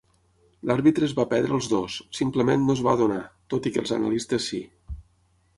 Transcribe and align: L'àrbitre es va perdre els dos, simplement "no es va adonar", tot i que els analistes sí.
L'àrbitre 0.69 1.05
es 1.07 1.13
va 1.19 1.25
perdre 1.33 1.53
els 1.57 1.67
dos, 1.75 1.99
simplement 2.21 2.65
"no 2.71 2.77
es 2.79 2.83
va 2.89 2.97
adonar", 2.97 3.21
tot 3.55 3.69
i 3.71 3.77
que 3.77 3.85
els 3.85 3.97
analistes 3.99 4.53
sí. 4.55 4.65